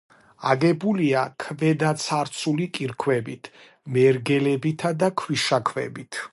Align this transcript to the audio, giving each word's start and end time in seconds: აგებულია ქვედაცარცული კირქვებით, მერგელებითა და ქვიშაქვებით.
აგებულია 0.51 1.25
ქვედაცარცული 1.43 2.67
კირქვებით, 2.79 3.53
მერგელებითა 3.99 4.95
და 5.05 5.15
ქვიშაქვებით. 5.25 6.25